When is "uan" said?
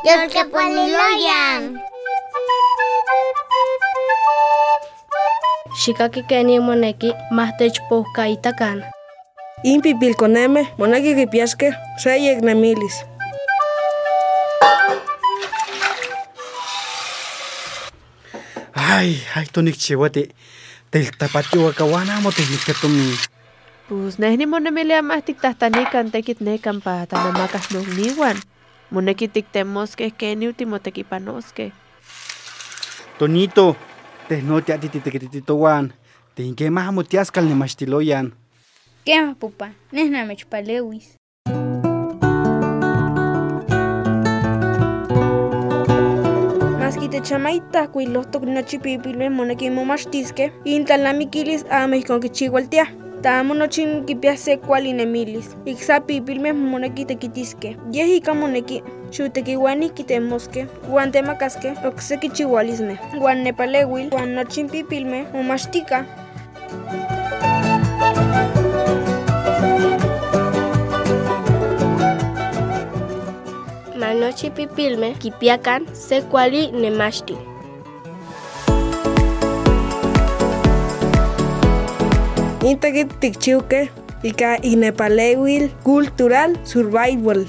60.90-61.12, 63.20-63.44, 64.12-64.34